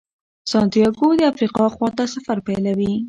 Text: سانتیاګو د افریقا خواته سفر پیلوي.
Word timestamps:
سانتیاګو 0.51 1.07
د 1.19 1.21
افریقا 1.31 1.65
خواته 1.75 2.03
سفر 2.13 2.37
پیلوي. 2.47 2.93